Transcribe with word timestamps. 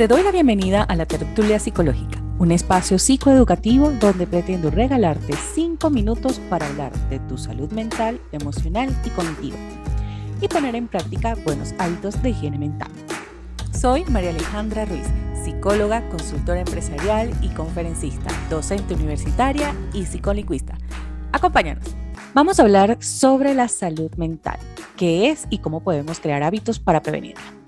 Te 0.00 0.08
doy 0.08 0.22
la 0.22 0.32
bienvenida 0.32 0.82
a 0.82 0.96
la 0.96 1.04
tertulia 1.04 1.58
psicológica, 1.58 2.22
un 2.38 2.52
espacio 2.52 2.98
psicoeducativo 2.98 3.90
donde 3.90 4.26
pretendo 4.26 4.70
regalarte 4.70 5.34
5 5.34 5.90
minutos 5.90 6.40
para 6.48 6.66
hablar 6.66 6.90
de 7.10 7.18
tu 7.18 7.36
salud 7.36 7.70
mental, 7.72 8.18
emocional 8.32 8.88
y 9.04 9.10
cognitiva 9.10 9.58
y 10.40 10.48
poner 10.48 10.74
en 10.74 10.88
práctica 10.88 11.36
buenos 11.44 11.74
hábitos 11.76 12.22
de 12.22 12.30
higiene 12.30 12.56
mental. 12.56 12.88
Soy 13.78 14.06
María 14.06 14.30
Alejandra 14.30 14.86
Ruiz, 14.86 15.06
psicóloga, 15.44 16.08
consultora 16.08 16.60
empresarial 16.60 17.30
y 17.42 17.48
conferencista, 17.48 18.30
docente 18.48 18.94
universitaria 18.94 19.74
y 19.92 20.06
psicolingüista. 20.06 20.78
Acompáñanos. 21.30 21.84
Vamos 22.32 22.58
a 22.58 22.62
hablar 22.62 22.96
sobre 23.02 23.52
la 23.52 23.68
salud 23.68 24.10
mental, 24.16 24.58
qué 24.96 25.28
es 25.28 25.46
y 25.50 25.58
cómo 25.58 25.80
podemos 25.80 26.20
crear 26.20 26.42
hábitos 26.42 26.78
para 26.78 27.02
prevenirla. 27.02 27.59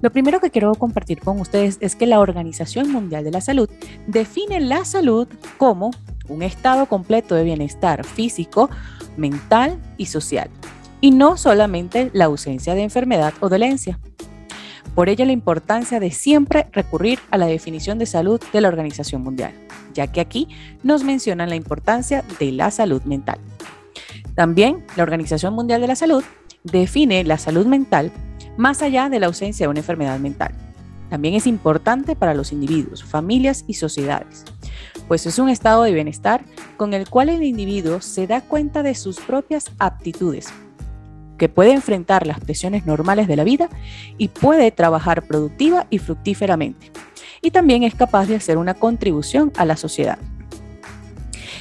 Lo 0.00 0.10
primero 0.10 0.40
que 0.40 0.50
quiero 0.50 0.72
compartir 0.74 1.18
con 1.18 1.40
ustedes 1.40 1.78
es 1.80 1.96
que 1.96 2.06
la 2.06 2.20
Organización 2.20 2.92
Mundial 2.92 3.24
de 3.24 3.32
la 3.32 3.40
Salud 3.40 3.68
define 4.06 4.60
la 4.60 4.84
salud 4.84 5.26
como 5.56 5.90
un 6.28 6.42
estado 6.42 6.86
completo 6.86 7.34
de 7.34 7.42
bienestar 7.42 8.04
físico, 8.04 8.70
mental 9.16 9.80
y 9.96 10.06
social, 10.06 10.50
y 11.00 11.10
no 11.10 11.36
solamente 11.36 12.10
la 12.12 12.26
ausencia 12.26 12.74
de 12.74 12.82
enfermedad 12.82 13.34
o 13.40 13.48
dolencia. 13.48 13.98
Por 14.94 15.08
ello 15.08 15.24
la 15.24 15.32
importancia 15.32 15.98
de 15.98 16.12
siempre 16.12 16.68
recurrir 16.72 17.18
a 17.30 17.38
la 17.38 17.46
definición 17.46 17.98
de 17.98 18.06
salud 18.06 18.40
de 18.52 18.60
la 18.60 18.68
Organización 18.68 19.22
Mundial, 19.22 19.52
ya 19.94 20.06
que 20.06 20.20
aquí 20.20 20.48
nos 20.84 21.02
mencionan 21.02 21.48
la 21.48 21.56
importancia 21.56 22.24
de 22.38 22.52
la 22.52 22.70
salud 22.70 23.02
mental. 23.02 23.38
También 24.36 24.84
la 24.96 25.02
Organización 25.02 25.54
Mundial 25.54 25.80
de 25.80 25.88
la 25.88 25.96
Salud 25.96 26.22
define 26.62 27.24
la 27.24 27.38
salud 27.38 27.66
mental 27.66 28.12
más 28.58 28.82
allá 28.82 29.08
de 29.08 29.20
la 29.20 29.28
ausencia 29.28 29.64
de 29.64 29.70
una 29.70 29.80
enfermedad 29.80 30.18
mental. 30.18 30.52
También 31.08 31.34
es 31.34 31.46
importante 31.46 32.14
para 32.16 32.34
los 32.34 32.52
individuos, 32.52 33.02
familias 33.02 33.64
y 33.66 33.74
sociedades, 33.74 34.44
pues 35.06 35.24
es 35.24 35.38
un 35.38 35.48
estado 35.48 35.84
de 35.84 35.94
bienestar 35.94 36.44
con 36.76 36.92
el 36.92 37.08
cual 37.08 37.30
el 37.30 37.42
individuo 37.44 38.02
se 38.02 38.26
da 38.26 38.42
cuenta 38.42 38.82
de 38.82 38.94
sus 38.94 39.20
propias 39.20 39.70
aptitudes, 39.78 40.48
que 41.38 41.48
puede 41.48 41.72
enfrentar 41.72 42.26
las 42.26 42.40
presiones 42.40 42.84
normales 42.84 43.28
de 43.28 43.36
la 43.36 43.44
vida 43.44 43.70
y 44.18 44.28
puede 44.28 44.70
trabajar 44.72 45.22
productiva 45.22 45.86
y 45.88 45.98
fructíferamente. 45.98 46.90
Y 47.40 47.52
también 47.52 47.84
es 47.84 47.94
capaz 47.94 48.26
de 48.26 48.34
hacer 48.34 48.58
una 48.58 48.74
contribución 48.74 49.52
a 49.56 49.64
la 49.64 49.76
sociedad. 49.76 50.18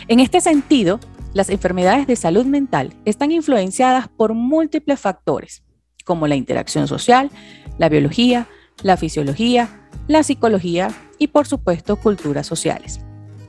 En 0.08 0.19
este 0.19 0.41
sentido, 0.41 0.99
las 1.33 1.49
enfermedades 1.49 2.08
de 2.08 2.16
salud 2.16 2.45
mental 2.45 2.95
están 3.05 3.31
influenciadas 3.31 4.08
por 4.08 4.33
múltiples 4.33 4.99
factores, 4.99 5.64
como 6.08 6.25
la 6.25 6.36
interacción 6.36 6.88
social, 6.88 7.30
la 7.77 7.89
biología, 7.89 8.47
la 8.81 8.95
fisiología, 8.95 9.67
la 10.08 10.23
psicología 10.23 10.89
y 11.19 11.27
por 11.27 11.45
supuesto 11.45 11.97
culturas 11.97 12.47
sociales. 12.47 13.02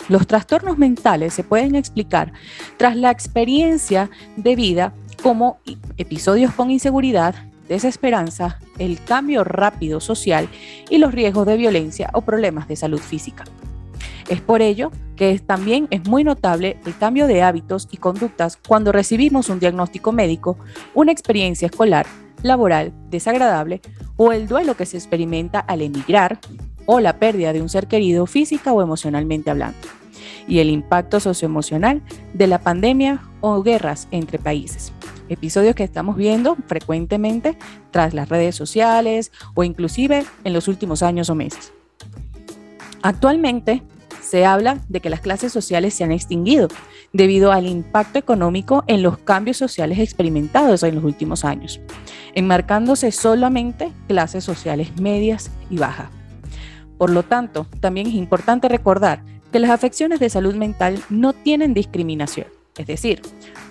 Los 0.08 0.26
trastornos 0.26 0.76
mentales 0.76 1.34
se 1.34 1.44
pueden 1.44 1.76
explicar 1.76 2.32
tras 2.76 2.96
la 2.96 3.10
experiencia 3.10 4.10
de 4.36 4.56
vida 4.56 4.92
como 5.22 5.58
episodios 5.96 6.52
con 6.52 6.70
inseguridad, 6.70 7.34
desesperanza, 7.68 8.58
el 8.78 9.02
cambio 9.04 9.44
rápido 9.44 10.00
social 10.00 10.48
y 10.90 10.98
los 10.98 11.12
riesgos 11.12 11.46
de 11.46 11.56
violencia 11.56 12.10
o 12.12 12.22
problemas 12.22 12.66
de 12.66 12.76
salud 12.76 13.00
física. 13.00 13.44
Es 14.28 14.40
por 14.40 14.62
ello 14.62 14.90
que 15.16 15.38
también 15.38 15.86
es 15.90 16.06
muy 16.08 16.24
notable 16.24 16.78
el 16.86 16.96
cambio 16.96 17.26
de 17.26 17.42
hábitos 17.42 17.88
y 17.90 17.98
conductas 17.98 18.56
cuando 18.56 18.92
recibimos 18.92 19.48
un 19.48 19.60
diagnóstico 19.60 20.12
médico, 20.12 20.58
una 20.94 21.12
experiencia 21.12 21.66
escolar 21.66 22.06
laboral 22.42 22.92
desagradable 23.10 23.80
o 24.16 24.32
el 24.32 24.48
duelo 24.48 24.76
que 24.76 24.86
se 24.86 24.96
experimenta 24.96 25.60
al 25.60 25.82
emigrar 25.82 26.40
o 26.86 27.00
la 27.00 27.18
pérdida 27.18 27.52
de 27.52 27.60
un 27.60 27.68
ser 27.68 27.86
querido 27.86 28.26
física 28.26 28.72
o 28.72 28.82
emocionalmente 28.82 29.50
hablando, 29.50 29.78
y 30.46 30.58
el 30.60 30.70
impacto 30.70 31.20
socioemocional 31.20 32.02
de 32.32 32.46
la 32.46 32.58
pandemia 32.58 33.22
o 33.40 33.62
guerras 33.62 34.08
entre 34.10 34.38
países. 34.38 34.92
Episodios 35.28 35.74
que 35.74 35.84
estamos 35.84 36.16
viendo 36.16 36.56
frecuentemente 36.66 37.58
tras 37.90 38.14
las 38.14 38.30
redes 38.30 38.56
sociales 38.56 39.30
o 39.54 39.64
inclusive 39.64 40.24
en 40.44 40.52
los 40.54 40.68
últimos 40.68 41.02
años 41.02 41.28
o 41.28 41.34
meses. 41.34 41.72
Actualmente, 43.02 43.82
se 44.28 44.44
habla 44.44 44.78
de 44.88 45.00
que 45.00 45.08
las 45.08 45.20
clases 45.20 45.52
sociales 45.52 45.94
se 45.94 46.04
han 46.04 46.12
extinguido 46.12 46.68
debido 47.12 47.50
al 47.50 47.66
impacto 47.66 48.18
económico 48.18 48.84
en 48.86 49.02
los 49.02 49.16
cambios 49.18 49.56
sociales 49.56 49.98
experimentados 49.98 50.82
en 50.82 50.96
los 50.96 51.04
últimos 51.04 51.44
años, 51.44 51.80
enmarcándose 52.34 53.10
solamente 53.10 53.90
clases 54.06 54.44
sociales 54.44 55.00
medias 55.00 55.50
y 55.70 55.78
bajas. 55.78 56.10
Por 56.98 57.10
lo 57.10 57.22
tanto, 57.22 57.66
también 57.80 58.06
es 58.06 58.14
importante 58.14 58.68
recordar 58.68 59.24
que 59.50 59.60
las 59.60 59.70
afecciones 59.70 60.20
de 60.20 60.28
salud 60.28 60.54
mental 60.54 61.00
no 61.08 61.32
tienen 61.32 61.72
discriminación, 61.72 62.48
es 62.76 62.86
decir, 62.86 63.22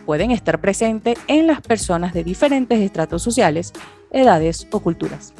pueden 0.07 0.31
estar 0.31 0.59
presentes 0.59 1.19
en 1.27 1.45
las 1.45 1.61
personas 1.61 2.13
de 2.13 2.23
diferentes 2.23 2.79
estratos 2.79 3.21
sociales, 3.21 3.73
edades 4.11 4.67
o 4.71 4.79
culturas. 4.79 5.33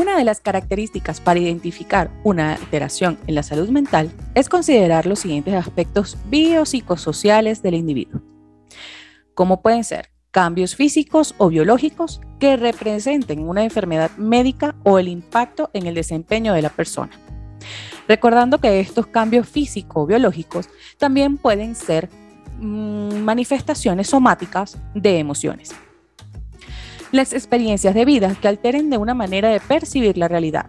Una 0.00 0.16
de 0.16 0.24
las 0.24 0.40
características 0.40 1.20
para 1.20 1.40
identificar 1.40 2.10
una 2.24 2.54
alteración 2.54 3.18
en 3.26 3.34
la 3.34 3.42
salud 3.42 3.68
mental 3.68 4.10
es 4.34 4.48
considerar 4.48 5.04
los 5.04 5.18
siguientes 5.18 5.52
aspectos 5.52 6.16
biopsicosociales 6.30 7.60
del 7.60 7.74
individuo, 7.74 8.22
como 9.34 9.60
pueden 9.60 9.84
ser 9.84 10.08
cambios 10.30 10.74
físicos 10.74 11.34
o 11.36 11.50
biológicos 11.50 12.22
que 12.38 12.56
representen 12.56 13.46
una 13.46 13.62
enfermedad 13.62 14.10
médica 14.16 14.74
o 14.84 14.98
el 14.98 15.06
impacto 15.06 15.68
en 15.74 15.84
el 15.84 15.96
desempeño 15.96 16.54
de 16.54 16.62
la 16.62 16.70
persona. 16.70 17.12
Recordando 18.08 18.56
que 18.56 18.80
estos 18.80 19.06
cambios 19.06 19.46
físicos 19.50 20.04
o 20.04 20.06
biológicos 20.06 20.70
también 20.96 21.36
pueden 21.36 21.74
ser 21.74 22.08
mm, 22.58 23.18
manifestaciones 23.18 24.06
somáticas 24.08 24.78
de 24.94 25.18
emociones 25.18 25.74
las 27.12 27.32
experiencias 27.32 27.94
de 27.94 28.04
vida 28.04 28.34
que 28.40 28.48
alteren 28.48 28.90
de 28.90 28.98
una 28.98 29.14
manera 29.14 29.48
de 29.48 29.60
percibir 29.60 30.16
la 30.16 30.28
realidad, 30.28 30.66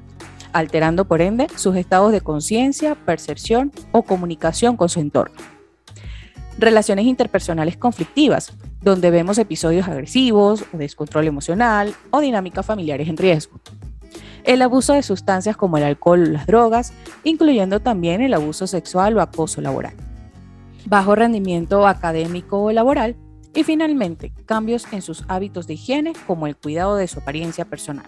alterando 0.54 1.06
por 1.06 1.22
ende 1.22 1.48
sus 1.56 1.76
estados 1.76 2.12
de 2.12 2.22
conciencia, 2.22 2.96
percepción 2.96 3.72
o 3.92 4.04
comunicación 4.04 4.76
con 4.76 4.90
su 4.90 5.00
entorno. 5.00 5.36
Relaciones 6.58 7.06
interpersonales 7.06 7.78
conflictivas, 7.78 8.54
donde 8.82 9.12
vemos 9.12 9.38
episodios 9.38 9.88
agresivos 9.88 10.66
o 10.74 10.78
descontrol 10.78 11.28
emocional 11.28 11.94
o 12.10 12.20
dinámicas 12.20 12.66
familiares 12.66 13.08
en 13.08 13.18
riesgo. 13.18 13.60
El 14.44 14.62
abuso 14.64 14.94
de 14.94 15.04
sustancias 15.04 15.56
como 15.56 15.78
el 15.78 15.84
alcohol 15.84 16.24
o 16.24 16.32
las 16.32 16.48
drogas, 16.48 16.94
incluyendo 17.24 17.80
también 17.80 18.22
el 18.22 18.34
abuso 18.34 18.66
sexual 18.66 19.16
o 19.16 19.22
acoso 19.22 19.62
laboral. 19.62 19.94
Bajo 20.86 21.14
rendimiento 21.14 21.88
académico 21.88 22.64
o 22.64 22.72
laboral, 22.72 23.16
y 23.54 23.64
finalmente, 23.64 24.32
cambios 24.46 24.86
en 24.92 25.02
sus 25.02 25.24
hábitos 25.28 25.68
de 25.68 25.74
higiene 25.74 26.14
como 26.28 26.48
el 26.48 26.56
cuidado 26.56 26.96
de 26.96 27.08
su 27.08 27.20
apariencia 27.20 27.66
personal. 27.66 28.06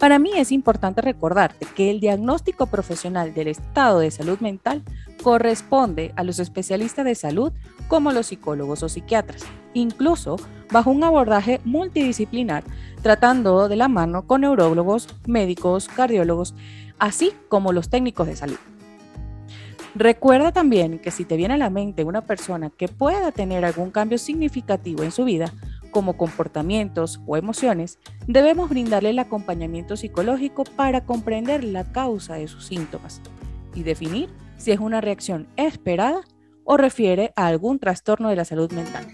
Para 0.00 0.18
mí 0.18 0.30
es 0.34 0.50
importante 0.50 1.02
recordarte 1.02 1.66
que 1.76 1.90
el 1.90 2.00
diagnóstico 2.00 2.66
profesional 2.66 3.34
del 3.34 3.48
estado 3.48 3.98
de 3.98 4.10
salud 4.10 4.38
mental 4.40 4.82
corresponde 5.22 6.14
a 6.16 6.24
los 6.24 6.38
especialistas 6.38 7.04
de 7.04 7.14
salud 7.14 7.52
como 7.86 8.10
los 8.10 8.28
psicólogos 8.28 8.82
o 8.82 8.88
psiquiatras, 8.88 9.42
incluso 9.74 10.36
bajo 10.72 10.90
un 10.90 11.04
abordaje 11.04 11.60
multidisciplinar, 11.64 12.64
tratando 13.02 13.68
de 13.68 13.76
la 13.76 13.88
mano 13.88 14.26
con 14.26 14.40
neurólogos, 14.40 15.06
médicos, 15.26 15.88
cardiólogos, 15.88 16.54
así 16.98 17.32
como 17.50 17.72
los 17.72 17.90
técnicos 17.90 18.26
de 18.26 18.36
salud. 18.36 18.69
Recuerda 19.94 20.52
también 20.52 21.00
que 21.00 21.10
si 21.10 21.24
te 21.24 21.36
viene 21.36 21.54
a 21.54 21.58
la 21.58 21.70
mente 21.70 22.04
una 22.04 22.22
persona 22.22 22.70
que 22.70 22.86
pueda 22.86 23.32
tener 23.32 23.64
algún 23.64 23.90
cambio 23.90 24.18
significativo 24.18 25.02
en 25.02 25.10
su 25.10 25.24
vida, 25.24 25.52
como 25.90 26.16
comportamientos 26.16 27.20
o 27.26 27.36
emociones, 27.36 27.98
debemos 28.28 28.70
brindarle 28.70 29.10
el 29.10 29.18
acompañamiento 29.18 29.96
psicológico 29.96 30.62
para 30.62 31.04
comprender 31.04 31.64
la 31.64 31.90
causa 31.90 32.34
de 32.34 32.46
sus 32.46 32.66
síntomas 32.66 33.20
y 33.74 33.82
definir 33.82 34.30
si 34.56 34.70
es 34.70 34.78
una 34.78 35.00
reacción 35.00 35.48
esperada 35.56 36.20
o 36.64 36.76
refiere 36.76 37.32
a 37.34 37.48
algún 37.48 37.80
trastorno 37.80 38.28
de 38.28 38.36
la 38.36 38.44
salud 38.44 38.70
mental. 38.72 39.04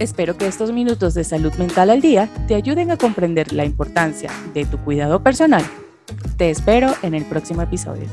Espero 0.00 0.36
que 0.36 0.48
estos 0.48 0.72
minutos 0.72 1.14
de 1.14 1.22
salud 1.22 1.52
mental 1.54 1.90
al 1.90 2.00
día 2.00 2.28
te 2.48 2.56
ayuden 2.56 2.90
a 2.90 2.96
comprender 2.96 3.52
la 3.52 3.64
importancia 3.64 4.30
de 4.54 4.64
tu 4.64 4.78
cuidado 4.78 5.22
personal 5.22 5.64
te 6.38 6.50
espero 6.50 6.94
en 7.02 7.14
el 7.14 7.24
próximo 7.24 7.62
episodio. 7.62 8.06